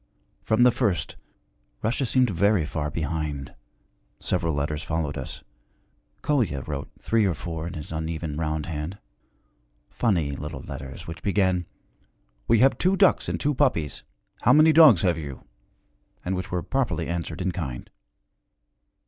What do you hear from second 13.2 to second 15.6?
and two puppies. How many dogs have you?'